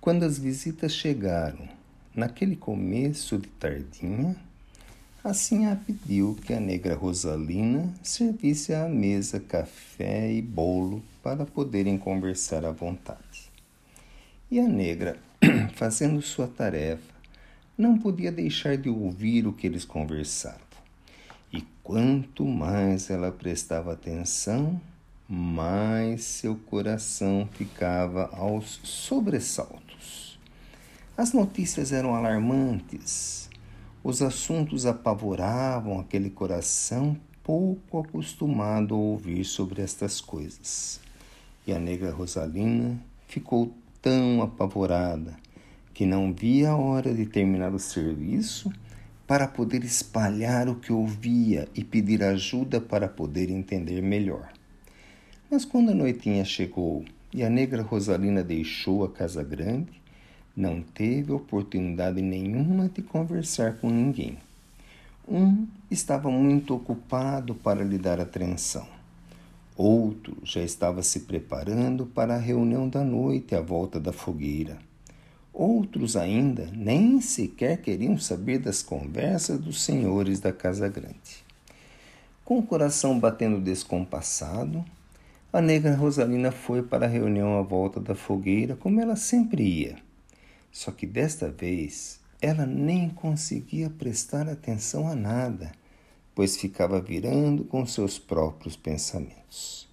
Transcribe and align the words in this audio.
Quando 0.00 0.22
as 0.22 0.38
visitas 0.38 0.94
chegaram, 0.94 1.68
naquele 2.14 2.56
começo 2.56 3.36
de 3.36 3.48
tardinha, 3.48 4.34
a 5.22 5.76
pediu 5.76 6.38
que 6.42 6.54
a 6.54 6.58
negra 6.58 6.94
Rosalina 6.94 7.92
servisse 8.02 8.72
à 8.72 8.88
mesa 8.88 9.38
café 9.38 10.32
e 10.32 10.40
bolo 10.40 11.02
para 11.22 11.44
poderem 11.44 11.98
conversar 11.98 12.64
à 12.64 12.70
vontade. 12.70 13.50
E 14.50 14.58
a 14.58 14.66
negra, 14.66 15.18
fazendo 15.76 16.22
sua 16.22 16.48
tarefa, 16.48 17.14
não 17.76 17.98
podia 17.98 18.32
deixar 18.32 18.78
de 18.78 18.88
ouvir 18.88 19.46
o 19.46 19.52
que 19.52 19.66
eles 19.66 19.84
conversavam. 19.84 20.60
E 21.52 21.60
quanto 21.82 22.46
mais 22.46 23.10
ela 23.10 23.30
prestava 23.30 23.92
atenção, 23.92 24.80
mais 25.32 26.24
seu 26.24 26.56
coração 26.56 27.48
ficava 27.52 28.28
aos 28.32 28.80
sobressaltos. 28.82 30.36
As 31.16 31.32
notícias 31.32 31.92
eram 31.92 32.16
alarmantes, 32.16 33.48
os 34.02 34.22
assuntos 34.22 34.86
apavoravam 34.86 36.00
aquele 36.00 36.30
coração 36.30 37.16
pouco 37.44 38.00
acostumado 38.00 38.92
a 38.92 38.98
ouvir 38.98 39.44
sobre 39.44 39.82
estas 39.82 40.20
coisas. 40.20 40.98
E 41.64 41.72
a 41.72 41.78
negra 41.78 42.10
Rosalina 42.10 43.00
ficou 43.28 43.72
tão 44.02 44.42
apavorada 44.42 45.36
que 45.94 46.04
não 46.04 46.32
via 46.32 46.70
a 46.70 46.76
hora 46.76 47.14
de 47.14 47.24
terminar 47.24 47.72
o 47.72 47.78
serviço 47.78 48.72
para 49.28 49.46
poder 49.46 49.84
espalhar 49.84 50.68
o 50.68 50.74
que 50.74 50.92
ouvia 50.92 51.68
e 51.72 51.84
pedir 51.84 52.24
ajuda 52.24 52.80
para 52.80 53.08
poder 53.08 53.48
entender 53.48 54.02
melhor. 54.02 54.59
Mas 55.50 55.64
quando 55.64 55.90
a 55.90 55.94
noitinha 55.94 56.44
chegou 56.44 57.04
e 57.34 57.42
a 57.42 57.50
negra 57.50 57.82
Rosalina 57.82 58.40
deixou 58.40 59.02
a 59.02 59.10
casa 59.10 59.42
grande, 59.42 60.00
não 60.56 60.80
teve 60.80 61.32
oportunidade 61.32 62.22
nenhuma 62.22 62.88
de 62.88 63.02
conversar 63.02 63.78
com 63.78 63.90
ninguém. 63.90 64.38
Um 65.28 65.66
estava 65.90 66.30
muito 66.30 66.72
ocupado 66.72 67.52
para 67.52 67.82
lhe 67.82 67.98
dar 67.98 68.20
atenção. 68.20 68.86
Outro 69.76 70.36
já 70.44 70.62
estava 70.62 71.02
se 71.02 71.20
preparando 71.20 72.06
para 72.06 72.36
a 72.36 72.38
reunião 72.38 72.88
da 72.88 73.02
noite 73.02 73.52
à 73.52 73.60
volta 73.60 73.98
da 73.98 74.12
fogueira. 74.12 74.78
Outros 75.52 76.16
ainda 76.16 76.68
nem 76.72 77.20
sequer 77.20 77.82
queriam 77.82 78.16
saber 78.16 78.58
das 78.58 78.82
conversas 78.82 79.58
dos 79.58 79.82
senhores 79.82 80.38
da 80.38 80.52
casa 80.52 80.88
grande. 80.88 81.44
Com 82.44 82.58
o 82.58 82.62
coração 82.62 83.18
batendo 83.18 83.60
descompassado, 83.60 84.84
a 85.52 85.60
negra 85.60 85.96
Rosalina 85.96 86.52
foi 86.52 86.80
para 86.80 87.06
a 87.06 87.08
reunião 87.08 87.58
à 87.58 87.62
volta 87.62 87.98
da 87.98 88.14
fogueira, 88.14 88.76
como 88.76 89.00
ela 89.00 89.16
sempre 89.16 89.64
ia. 89.64 89.96
Só 90.70 90.92
que 90.92 91.06
desta 91.06 91.50
vez 91.50 92.20
ela 92.40 92.64
nem 92.64 93.08
conseguia 93.08 93.90
prestar 93.90 94.48
atenção 94.48 95.08
a 95.08 95.16
nada, 95.16 95.72
pois 96.36 96.56
ficava 96.56 97.00
virando 97.00 97.64
com 97.64 97.84
seus 97.84 98.16
próprios 98.16 98.76
pensamentos. 98.76 99.88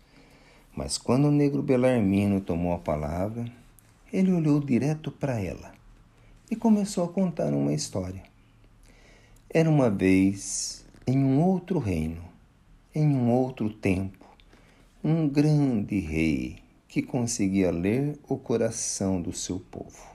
Mas 0.75 0.95
quando 0.95 1.25
o 1.25 1.31
negro 1.31 1.63
Belarmino 1.63 2.39
tomou 2.39 2.73
a 2.73 2.77
palavra, 2.77 3.51
ele 4.13 4.31
olhou 4.31 4.59
direto 4.59 5.11
para 5.11 5.41
ela 5.41 5.73
e 6.51 6.55
começou 6.55 7.03
a 7.03 7.09
contar 7.09 7.51
uma 7.51 7.73
história. 7.73 8.21
Era 9.49 9.67
uma 9.67 9.89
vez, 9.89 10.85
em 11.07 11.17
um 11.17 11.41
outro 11.41 11.79
reino, 11.79 12.21
em 12.93 13.07
um 13.07 13.31
outro 13.31 13.71
tempo, 13.71 14.26
um 15.09 15.25
grande 15.25 16.01
rei 16.01 16.57
que 16.85 17.01
conseguia 17.01 17.71
ler 17.71 18.19
o 18.27 18.35
coração 18.35 19.21
do 19.21 19.31
seu 19.31 19.57
povo. 19.57 20.05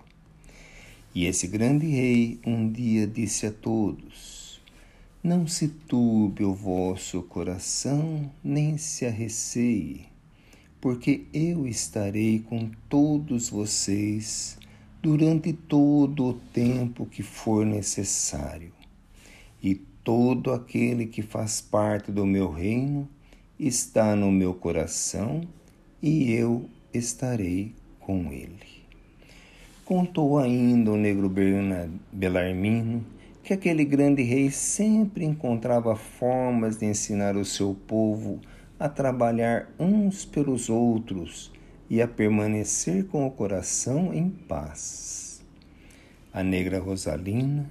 E 1.14 1.24
esse 1.24 1.46
grande 1.46 1.86
rei 1.86 2.38
um 2.46 2.70
dia 2.70 3.06
disse 3.06 3.46
a 3.46 3.50
todos: 3.50 4.60
Não 5.24 5.46
se 5.46 5.68
turbe 5.68 6.44
o 6.44 6.52
vosso 6.52 7.22
coração, 7.22 8.30
nem 8.44 8.76
se 8.76 9.06
arreceie, 9.06 10.04
porque 10.78 11.24
eu 11.32 11.66
estarei 11.66 12.40
com 12.40 12.70
todos 12.90 13.48
vocês 13.48 14.58
durante 15.00 15.54
todo 15.54 16.26
o 16.26 16.34
tempo 16.34 17.06
que 17.06 17.22
for 17.22 17.64
necessário. 17.64 18.74
E 19.62 19.74
todo 20.04 20.52
aquele 20.52 21.06
que 21.06 21.22
faz 21.22 21.62
parte 21.62 22.12
do 22.12 22.26
meu 22.26 22.52
reino 22.52 23.08
está 23.66 24.16
no 24.16 24.32
meu 24.32 24.52
coração 24.52 25.42
e 26.02 26.32
eu 26.32 26.68
estarei 26.92 27.76
com 28.00 28.32
ele. 28.32 28.82
Contou 29.84 30.38
ainda 30.38 30.90
o 30.90 30.96
negro 30.96 31.32
Belarmino 32.12 33.04
que 33.44 33.52
aquele 33.52 33.84
grande 33.84 34.22
rei 34.22 34.50
sempre 34.50 35.24
encontrava 35.24 35.94
formas 35.94 36.76
de 36.76 36.86
ensinar 36.86 37.36
o 37.36 37.44
seu 37.44 37.74
povo 37.86 38.40
a 38.80 38.88
trabalhar 38.88 39.68
uns 39.78 40.24
pelos 40.24 40.68
outros 40.68 41.52
e 41.88 42.02
a 42.02 42.08
permanecer 42.08 43.06
com 43.06 43.24
o 43.26 43.30
coração 43.30 44.12
em 44.12 44.28
paz. 44.28 45.40
A 46.32 46.42
negra 46.42 46.80
Rosalina, 46.80 47.70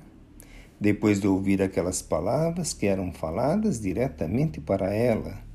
depois 0.80 1.20
de 1.20 1.28
ouvir 1.28 1.62
aquelas 1.62 2.02
palavras 2.02 2.74
que 2.74 2.86
eram 2.86 3.12
faladas 3.12 3.80
diretamente 3.80 4.62
para 4.62 4.94
ela, 4.94 5.51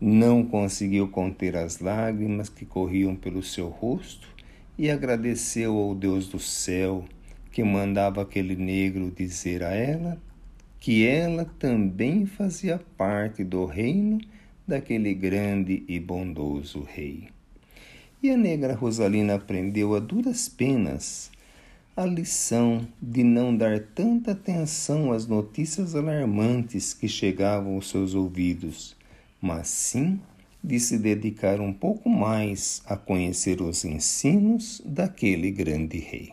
não 0.00 0.44
conseguiu 0.44 1.08
conter 1.08 1.56
as 1.56 1.80
lágrimas 1.80 2.48
que 2.48 2.64
corriam 2.64 3.16
pelo 3.16 3.42
seu 3.42 3.68
rosto 3.68 4.28
e 4.78 4.90
agradeceu 4.90 5.76
ao 5.76 5.94
Deus 5.94 6.28
do 6.28 6.38
céu 6.38 7.04
que 7.50 7.64
mandava 7.64 8.22
aquele 8.22 8.54
negro 8.54 9.10
dizer 9.10 9.64
a 9.64 9.74
ela 9.74 10.20
que 10.78 11.04
ela 11.04 11.44
também 11.58 12.24
fazia 12.26 12.80
parte 12.96 13.42
do 13.42 13.64
reino 13.64 14.20
daquele 14.66 15.12
grande 15.12 15.82
e 15.88 15.98
bondoso 15.98 16.86
rei. 16.86 17.28
E 18.22 18.30
a 18.30 18.36
negra 18.36 18.74
Rosalina 18.74 19.34
aprendeu 19.34 19.96
a 19.96 19.98
duras 19.98 20.48
penas 20.48 21.32
a 21.96 22.06
lição 22.06 22.86
de 23.02 23.24
não 23.24 23.56
dar 23.56 23.80
tanta 23.80 24.30
atenção 24.30 25.10
às 25.10 25.26
notícias 25.26 25.96
alarmantes 25.96 26.94
que 26.94 27.08
chegavam 27.08 27.74
aos 27.74 27.90
seus 27.90 28.14
ouvidos 28.14 28.96
mas 29.40 29.68
sim 29.68 30.20
de 30.62 30.80
se 30.80 30.98
dedicar 30.98 31.60
um 31.60 31.72
pouco 31.72 32.08
mais 32.08 32.82
a 32.86 32.96
conhecer 32.96 33.62
os 33.62 33.84
ensinos 33.84 34.82
daquele 34.84 35.50
grande 35.50 35.98
rei. 35.98 36.32